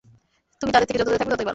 [0.61, 1.49] তুমি তাদের থেকে যত দূরে থাকবে ততই ভাল।